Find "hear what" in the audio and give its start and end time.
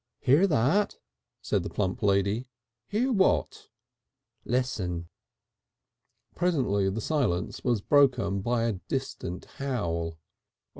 2.87-3.67